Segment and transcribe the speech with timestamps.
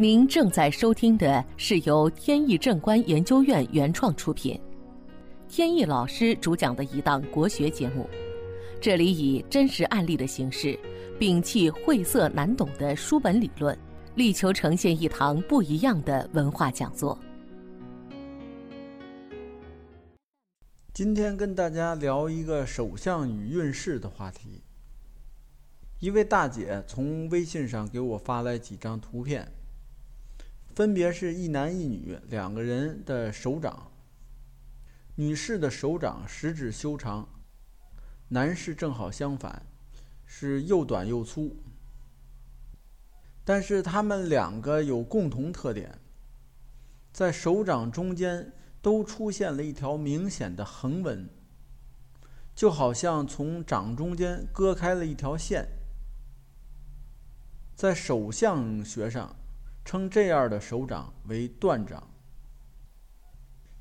[0.00, 4.58] 您正在收听的是由天意正观研究院原创出品，
[5.46, 8.08] 天意老师主讲的一档国学节目。
[8.80, 10.74] 这里以真实案例的形式，
[11.18, 13.78] 摒弃晦涩难懂的书本理论，
[14.14, 17.18] 力求呈现一堂不一样的文化讲座。
[20.94, 24.62] 今天跟大家聊一个手相与运势的话题。
[25.98, 29.46] 一位大姐从微信上给我发来几张图片，
[30.74, 33.90] 分别是一男一女两个人的手掌。
[35.16, 37.28] 女士的手掌食指修长，
[38.28, 39.66] 男士正好相反，
[40.24, 41.56] 是又短又粗。
[43.44, 45.98] 但是他们两个有共同特点，
[47.12, 51.28] 在手掌中间都出现了一条明显的横纹，
[52.54, 55.68] 就好像从掌中间割开了一条线。
[57.74, 59.36] 在手相学上，
[59.90, 62.08] 称这样的手掌为断掌。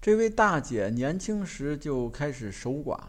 [0.01, 2.99] 这位大姐年轻时就开始守寡，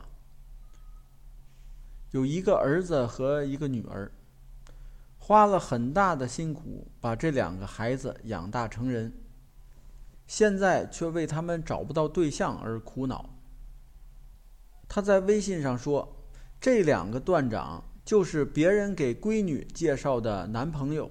[2.10, 4.12] 有一个儿子和一个女儿，
[5.16, 9.10] 花了很大的辛苦把这两个孩子养大成人，
[10.26, 13.30] 现在却为他们找不到对象而苦恼。
[14.86, 16.26] 她在微信上说
[16.60, 21.10] ：“这两个断掌。”就是别人给闺女介绍的男朋友，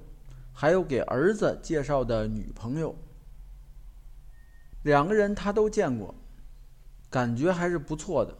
[0.59, 2.93] 还有给儿子介绍的女朋友，
[4.83, 6.13] 两个人他都见过，
[7.09, 8.37] 感觉还是不错的。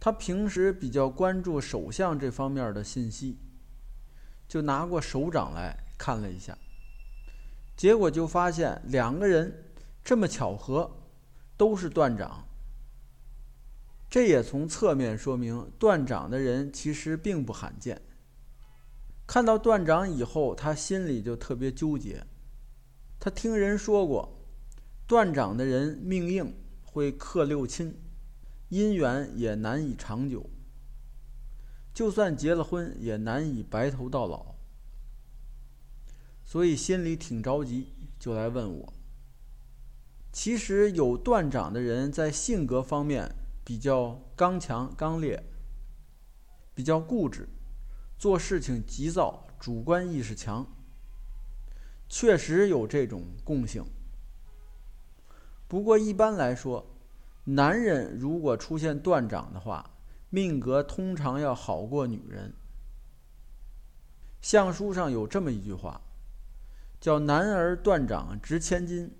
[0.00, 3.38] 他平时比较关注手相这方面的信息，
[4.48, 6.56] 就拿过手掌来看了一下，
[7.76, 9.66] 结果就发现两个人
[10.02, 10.90] 这么巧合，
[11.58, 12.42] 都是断掌。
[14.08, 18.00] 这也从侧面说明，断掌的人其实并不罕见。
[19.26, 22.24] 看到断掌以后，他心里就特别纠结。
[23.18, 24.46] 他听人说过，
[25.06, 27.98] 断掌的人命硬，会克六亲，
[28.70, 30.48] 姻缘也难以长久。
[31.92, 34.54] 就算结了婚，也难以白头到老。
[36.44, 38.92] 所以心里挺着急，就来问我。
[40.32, 43.34] 其实有断掌的人在性格方面。
[43.66, 45.42] 比较刚强刚烈，
[46.72, 47.48] 比较固执，
[48.18, 50.66] 做事情急躁，主观意识强，
[52.08, 53.84] 确实有这种共性。
[55.68, 56.86] 不过一般来说，
[57.44, 59.90] 男人如果出现断掌的话，
[60.30, 62.52] 命格通常要好过女人。
[64.40, 66.00] 相书上有这么一句话，
[67.00, 69.12] 叫“男儿断掌值千金，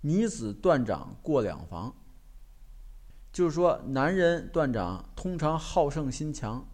[0.00, 1.94] 女子断掌过两房”。
[3.32, 6.66] 就是说，男人断掌通常好胜心强，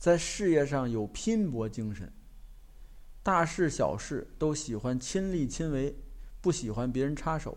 [0.00, 2.10] 在事业上有拼搏精神，
[3.22, 5.94] 大事小事都喜欢亲力亲为，
[6.40, 7.56] 不喜欢别人插手，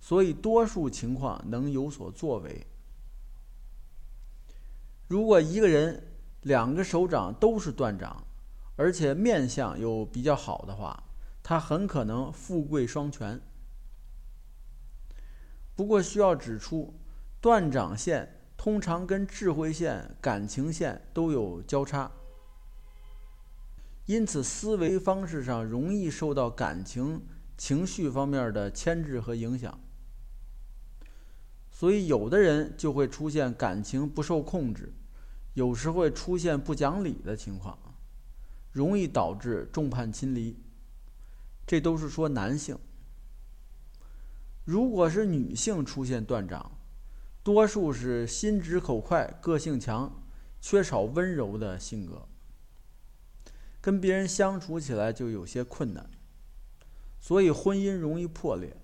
[0.00, 2.66] 所以多数情况能有所作为。
[5.06, 6.02] 如果一个人
[6.40, 8.26] 两个手掌都是断掌，
[8.76, 11.04] 而且面相又比较好的话，
[11.42, 13.38] 他很可能富贵双全。
[15.76, 16.94] 不过需要指出。
[17.44, 22.10] 断掌线通常跟智慧线、感情线都有交叉，
[24.06, 27.20] 因此思维方式上容易受到感情、
[27.58, 29.78] 情绪方面的牵制和影响。
[31.70, 34.90] 所以，有的人就会出现感情不受控制，
[35.52, 37.78] 有时会出现不讲理的情况，
[38.72, 40.56] 容易导致众叛亲离。
[41.66, 42.78] 这都是说男性。
[44.64, 46.72] 如果是女性出现断掌，
[47.44, 50.24] 多数是心直口快、个性强、
[50.62, 52.26] 缺少温柔的性格，
[53.82, 56.10] 跟别人相处起来就有些困难，
[57.20, 58.74] 所以婚姻容易破裂。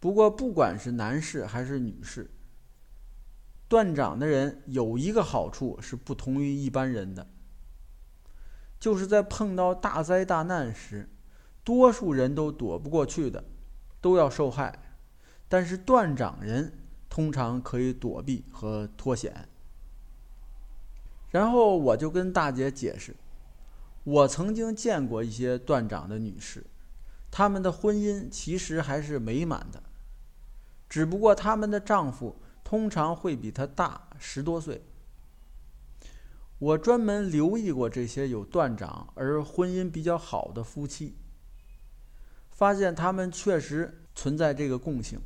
[0.00, 2.30] 不过，不管是男士还是女士，
[3.68, 7.28] 断掌的人有一个好处是不同于一般人的，
[8.80, 11.10] 就是在碰到大灾大难时，
[11.62, 13.44] 多数人都躲不过去的，
[14.00, 14.91] 都要受害。
[15.52, 16.72] 但是断掌人
[17.10, 19.46] 通常可以躲避和脱险。
[21.30, 23.14] 然后我就跟大姐解释，
[24.02, 26.64] 我曾经见过一些断掌的女士，
[27.30, 29.82] 她们的婚姻其实还是美满的，
[30.88, 34.82] 只不过她们的丈夫通常会比她大十多岁。
[36.58, 41.14] 我专门留意过这些有断掌而婚姻比较好的夫妻，
[42.48, 45.20] 发现他们确实存在这个共性。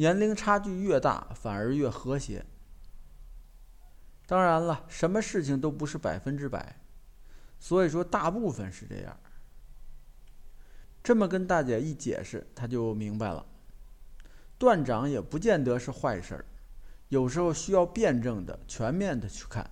[0.00, 2.46] 年龄差距越大，反而越和谐。
[4.26, 6.80] 当然了，什么事情都不是百分之百，
[7.58, 9.14] 所以说大部分是这样。
[11.02, 13.44] 这么跟大姐一解释，她就明白了。
[14.56, 16.46] 断掌也不见得是坏事儿，
[17.10, 19.70] 有时候需要辩证的、全面的去看。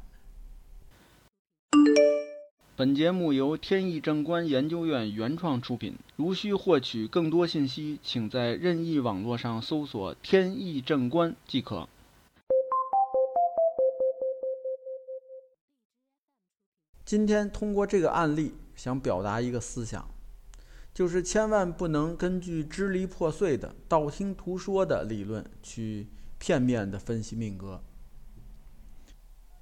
[2.78, 5.98] 本节目由天意正观研究院原创出品。
[6.14, 11.88] 如需获取更多信息，请在任意网络上搜索“天意正观”即可。
[17.04, 20.08] 今天通过这个案例，想表达一个思想。
[20.94, 26.06] 就是千万不能根据支离破碎的、道听途说的理论去
[26.38, 27.82] 片面的分析命格。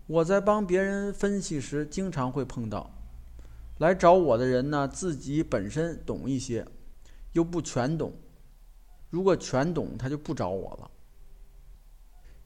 [0.07, 2.91] 我在帮别人分析时，经常会碰到
[3.79, 6.67] 来找我的人呢，自己本身懂一些，
[7.33, 8.13] 又不全懂。
[9.11, 10.91] 如果全懂，他就不找我了。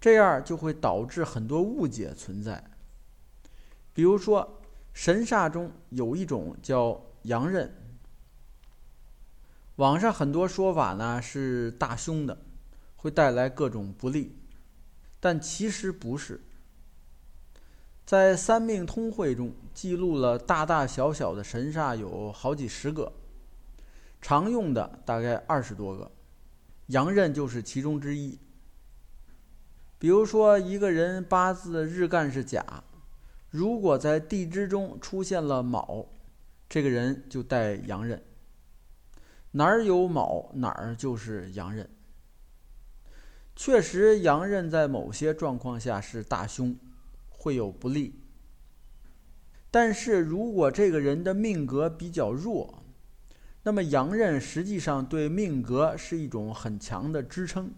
[0.00, 2.71] 这样就会导致很多误解存在。
[3.93, 4.61] 比如说，
[4.93, 7.73] 神煞中有一种叫阳刃。
[9.76, 12.37] 网上很多说法呢是大凶的，
[12.97, 14.37] 会带来各种不利，
[15.21, 16.41] 但其实不是。
[18.11, 23.12] 在《三命通会》中记录了大大小小的神煞有好几十个，
[24.21, 26.11] 常用的大概二十多个，
[26.87, 28.37] 阳刃就是其中之一。
[29.97, 32.83] 比如说一个人八字日干是甲，
[33.49, 36.05] 如果在地支中出现了卯，
[36.69, 38.21] 这个人就带阳刃。
[39.53, 41.89] 哪儿有卯，哪儿就是阳刃。
[43.55, 46.77] 确实，阳刃在某些状况下是大凶，
[47.40, 48.20] 会有不利。
[49.70, 52.82] 但是如果这个人的命格比较弱，
[53.62, 57.72] 那么阳刃实际上对命格是一种很强的支撑。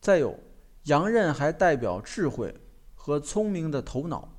[0.00, 0.40] 再有，
[0.84, 2.56] 阳刃还代表智慧
[2.96, 4.36] 和聪明的头脑，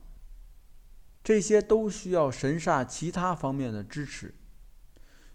[1.23, 4.35] 这些都需要神煞其他方面的支持。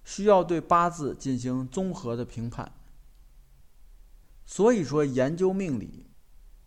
[0.05, 2.73] 需要对八字进行综合的评判，
[4.45, 6.07] 所以说研究命理，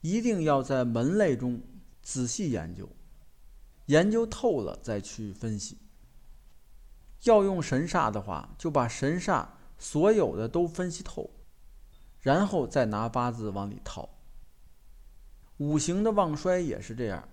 [0.01, 1.62] 一定要在门类中
[2.01, 2.90] 仔细研究，
[3.88, 5.78] 研究透了再去分析。
[7.24, 9.46] 要用神煞的话，就把神煞
[9.78, 11.30] 所有的都分析透，
[12.22, 14.10] 然后再拿八字往里套。
[15.57, 17.28] 五行的旺衰也是这样，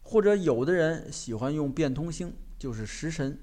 [0.00, 3.38] 或者有的人喜欢用变通星，就是食神。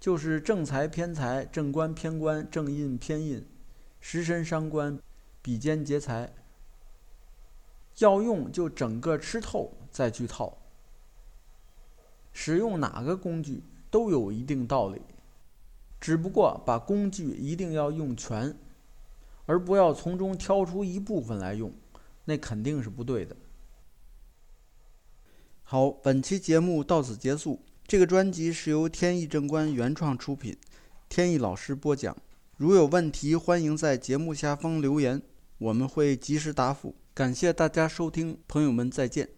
[0.00, 3.46] 就是正财偏财、正官偏官、正印偏印、
[4.00, 4.98] 食神伤官、
[5.42, 6.32] 比肩劫财。
[7.98, 10.58] 要用就整个吃透再去套。
[12.32, 15.02] 使用哪个工具都有一定道理，
[16.00, 18.56] 只不过把工具一定要用全，
[19.46, 21.72] 而不要从中挑出一部分来用，
[22.26, 23.36] 那肯定是不对的。
[25.64, 27.60] 好，本期节目到此结束。
[27.86, 30.56] 这个专辑是由天意正观原创出品，
[31.08, 32.16] 天意老师播讲。
[32.56, 35.22] 如有问题，欢迎在节目下方留言，
[35.56, 36.94] 我们会及时答复。
[37.18, 39.37] 感谢大家收听，朋友们再见。